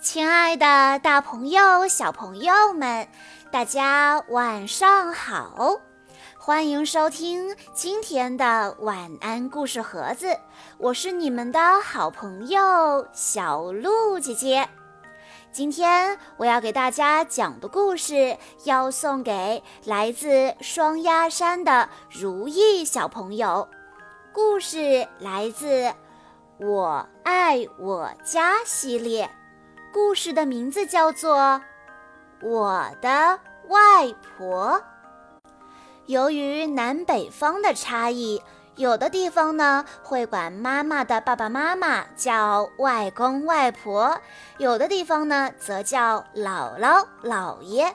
[0.00, 3.08] 亲爱的，大朋友、小朋友们，
[3.50, 5.80] 大家晚上好！
[6.38, 10.38] 欢迎收听今天的晚安故事盒子，
[10.78, 14.68] 我是你们的好朋友小鹿姐姐。
[15.50, 23.68] 今天我要给大家讲的故事，要送给来自双鸭山的如意小朋友。
[24.32, 25.92] 故事来自。
[26.60, 29.30] 我爱我家系列
[29.92, 31.36] 故事的名字叫做
[32.42, 33.38] 《我的
[33.68, 34.72] 外婆》。
[36.06, 38.42] 由于南北方的差异，
[38.76, 44.18] 有的地方呢会管妈妈的爸爸妈妈叫外公外婆，
[44.58, 47.94] 有的地方呢则叫姥姥姥爷。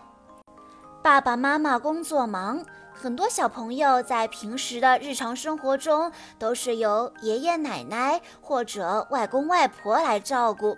[1.01, 2.63] 爸爸妈妈工作忙。
[2.95, 10.77] 很多小朋友在平时的日常生活中都是由爷爷奶奶或者外公外婆来照顾，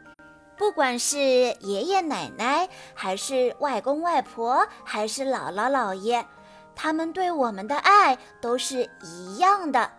[0.57, 6.25] 不管是爷爷奶奶，还是外公外婆，还是姥姥姥爷，
[6.75, 9.91] 他们对我们的爱都是一样的。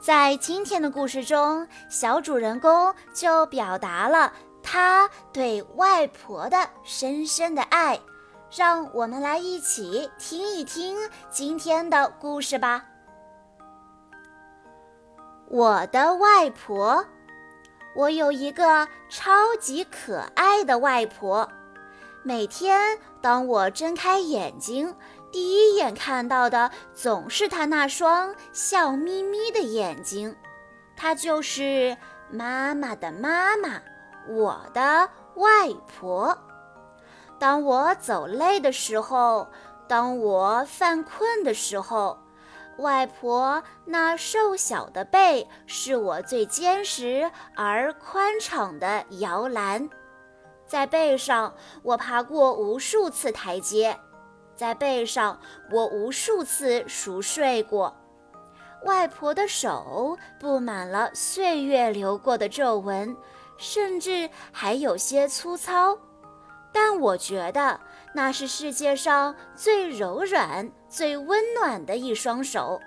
[0.00, 7.98] 在今天的故事中，小主人公就表达了他对外婆的深深的爱。
[8.56, 10.96] 让我们来一起听一听
[11.28, 12.84] 今天的故事吧。
[15.48, 17.04] 我的外婆，
[17.94, 21.48] 我有一个超级可爱的外婆。
[22.22, 24.94] 每天当我睁开眼睛，
[25.30, 30.34] 第一眼看到的总是她那双笑眯眯的眼睛。
[30.96, 31.96] 她就是
[32.30, 33.80] 妈妈的妈妈，
[34.28, 36.36] 我的外婆。
[37.38, 39.46] 当我走累的时候，
[39.86, 42.18] 当我犯困的时候，
[42.78, 49.88] 外婆那瘦小的背是我最坚实而宽敞的摇篮。
[50.66, 53.94] 在背上，我爬过无数次台阶；
[54.56, 55.38] 在背上，
[55.70, 57.94] 我无数次熟睡过。
[58.84, 63.16] 外婆的手布满了岁月流过的皱纹，
[63.56, 65.96] 甚至还有些粗糙。
[66.72, 67.78] 但我觉得
[68.14, 72.80] 那是世界上最柔软、最温暖的一双手。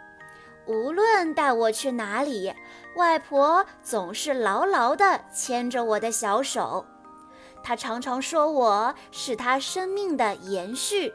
[0.65, 2.53] 无论带我去哪里，
[2.95, 6.85] 外婆总是牢牢地牵着我的小手。
[7.61, 11.13] 她常常说我是她生命的延续。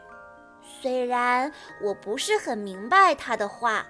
[0.81, 1.51] 虽然
[1.83, 3.87] 我不是很明白她的话，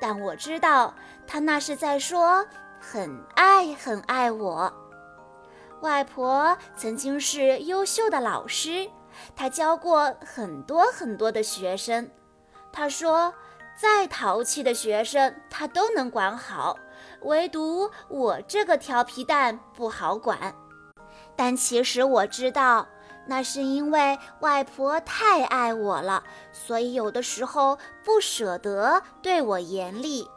[0.00, 0.94] 但我知道
[1.26, 2.46] 她那是在说
[2.78, 4.72] 很爱很爱我。
[5.80, 8.88] 外婆曾经是优秀的老师，
[9.34, 12.10] 他教过很多很多的学生。
[12.72, 13.34] 他说，
[13.76, 16.78] 再淘气的学生他都能管好，
[17.22, 20.54] 唯独我这个调皮蛋不好管。
[21.36, 22.86] 但其实我知道，
[23.26, 26.22] 那是因为外婆太爱我了，
[26.52, 30.28] 所以有的时候不舍得对我严厉。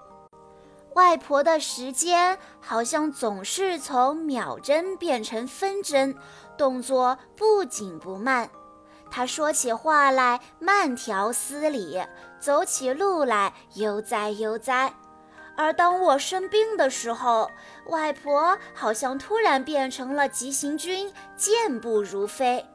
[0.93, 6.15] 外婆的时间好像总是从秒针变成分针，
[6.57, 8.49] 动作不紧不慢。
[9.15, 12.03] 她说起话来慢条斯理，
[12.37, 14.93] 走起路来悠哉悠哉。
[15.55, 17.49] 而当我生病的时候，
[17.87, 22.65] 外婆好像突然变成了急行军，健步如飞。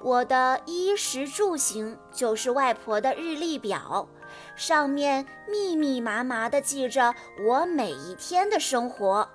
[0.00, 4.08] 我的衣食住行就是外婆的日历表。
[4.54, 7.14] 上面密密麻麻地记着
[7.46, 9.28] 我每一天的生活，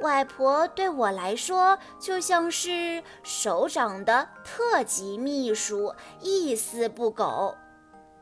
[0.00, 7.54] 外婆对我来说就像是首长的特级秘书，一丝不苟。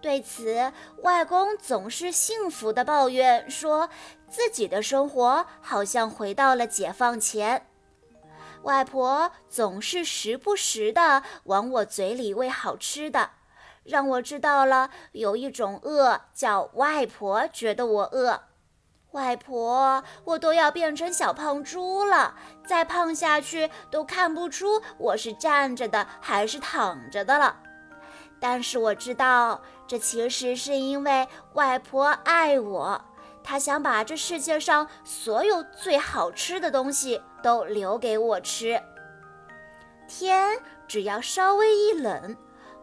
[0.00, 0.72] 对此，
[1.02, 3.88] 外公总是幸福地抱怨，说
[4.28, 7.66] 自己的生活好像回到了解放前。
[8.62, 13.30] 外婆总是时不时地往我嘴里喂好吃的。
[13.84, 18.42] 让我知道了，有一种饿叫外婆觉得我饿。
[19.12, 22.34] 外婆，我都要变成小胖猪了，
[22.66, 27.56] 再胖下去都看不出我是站着的还是躺着的了。
[28.40, 33.00] 但是我知道，这其实是因为外婆爱我，
[33.44, 38.82] 她想把这世界上所有最好吃的东西都留给我吃。
[40.08, 40.58] 天
[40.88, 42.36] 只要稍微一冷。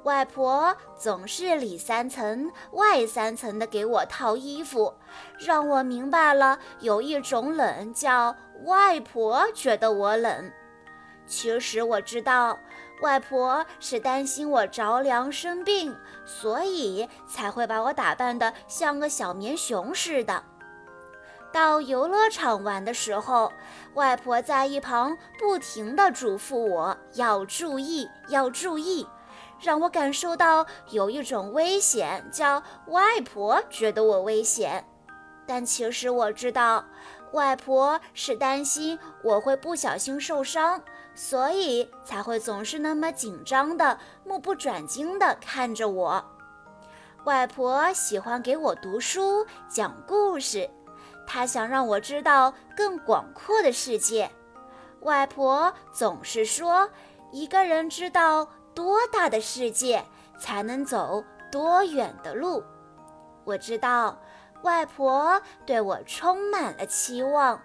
[0.04, 4.94] 外婆总是里三层外三层的给我套衣服，
[5.38, 10.52] 让我明白了有一种冷叫外婆觉得我冷。
[11.28, 12.58] 其实我知道，
[13.02, 20.42] 外婆是担心我着凉生病，所以才会把我打扮得像个小棉熊似的。
[21.52, 23.52] 到游乐场玩的时候，
[23.96, 29.06] 外婆在一旁不停地嘱咐我要注意，要注意，
[29.60, 34.84] 让我感受到有一种危险，叫外婆觉得我危险。
[35.46, 36.86] 但其实我知道，
[37.34, 40.82] 外婆是担心我会不小心受伤，
[41.14, 46.24] 所以才会总是那么紧张的、目不转睛地看着我。
[47.26, 50.70] 外婆喜欢给我读书、讲故事。
[51.28, 54.32] 她想让我知道更广阔的世界。
[55.02, 56.90] 外婆总是说
[57.32, 58.48] ：“一个人知道
[58.80, 60.06] 多大的世界，
[60.40, 61.22] 才能走
[61.52, 62.64] 多远的路。”
[63.44, 64.18] 我知道，
[64.62, 67.60] 外婆对我充满了期望。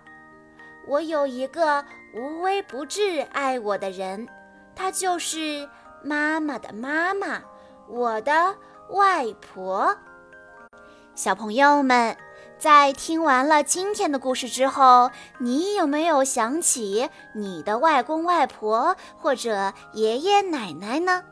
[0.89, 1.85] 我有一个
[2.17, 4.29] 无微不至爱我的人，
[4.75, 5.69] 她就是
[6.03, 7.41] 妈妈的妈妈，
[7.89, 8.57] 我的
[8.91, 9.97] 外婆。
[11.15, 12.17] 小朋友们。
[12.65, 21.23] 在听完了今天的故事之后，你有没有想起你的外公外婆或者爷爷奶奶呢？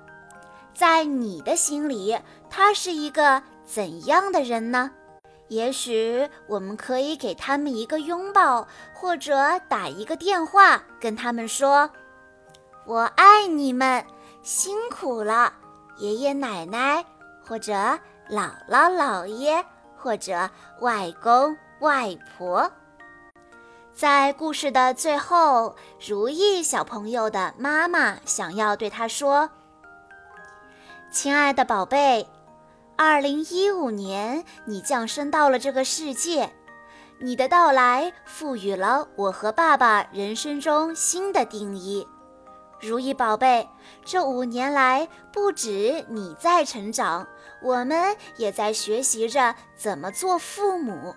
[0.74, 2.18] 在你的心里，
[2.50, 4.90] 他是一个怎样的人呢？
[5.48, 11.88] 也许我们可以给他们一个拥抱，或者打一个电话，跟他们说
[12.84, 14.04] ：“我爱你们，
[14.42, 15.50] 辛苦了，
[15.96, 17.02] 爷爷奶奶，
[17.42, 17.72] 或者
[18.28, 19.64] 姥姥姥爷。”
[20.02, 20.50] 或者
[20.80, 22.68] 外公外婆，
[23.94, 29.48] 在故事的最后，如意小朋友的妈妈想要对他说
[31.12, 32.28] ：“亲爱的宝贝，
[32.96, 36.52] 二零一五年你降生到了这个世界，
[37.20, 42.04] 你的到来赋予了我和爸爸人生中新的定义。”
[42.82, 43.68] 如意宝贝，
[44.04, 47.24] 这五年来，不止你在成长，
[47.62, 51.14] 我们也在学习着怎么做父母。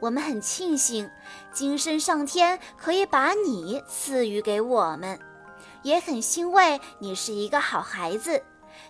[0.00, 1.10] 我们很庆幸，
[1.50, 5.18] 今生上天可以把你赐予给我们，
[5.82, 8.42] 也很欣慰你是一个好孩子。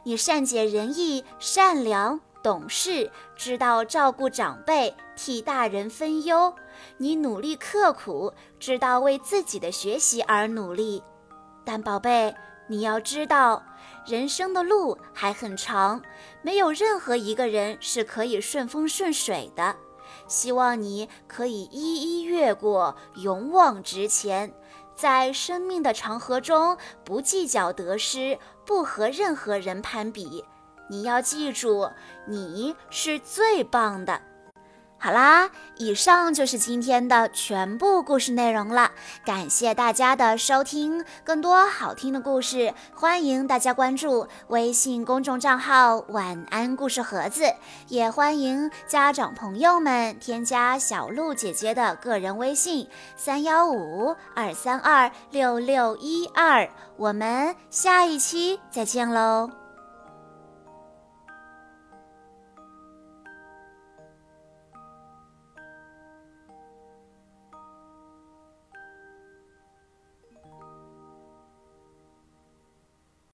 [0.02, 6.52] 你善解人意、善良、懂事，知道照顾长辈、替大人分忧。
[6.96, 11.00] 你努力刻苦，知道为自己的学习而努力。
[11.68, 12.34] 但宝贝，
[12.66, 13.62] 你要知道，
[14.06, 16.00] 人生的路还很长，
[16.40, 19.76] 没有任何一个人是可以顺风顺水的。
[20.26, 24.50] 希望你可以一一越过，勇往直前，
[24.96, 26.74] 在生命的长河中
[27.04, 30.42] 不计较得失，不和任何人攀比。
[30.88, 31.90] 你要记住，
[32.26, 34.18] 你是最棒的。
[35.00, 38.90] 好啦，以上就是今天的全部故事内容了。
[39.24, 47.44] 感谢大家的收听，更多好听的故事，欢迎大家关注微信公众账号“晚安故事盒子”，
[47.86, 56.68] 也欢迎家长朋友们添加小鹿姐姐的个人微信：三幺五二三二六六一二。
[56.96, 59.67] 我们下一期再见喽！